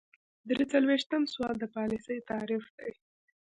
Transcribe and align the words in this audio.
درې 0.49 0.63
څلویښتم 0.71 1.21
سوال 1.33 1.55
د 1.59 1.63
پالیسۍ 1.75 2.17
تعریف 2.29 2.63
دی. 2.79 2.91